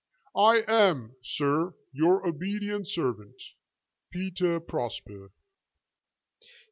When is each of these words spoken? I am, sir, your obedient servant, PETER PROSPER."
I 0.35 0.63
am, 0.67 1.15
sir, 1.23 1.75
your 1.93 2.25
obedient 2.25 2.87
servant, 2.87 3.39
PETER 4.11 4.59
PROSPER." 4.59 5.29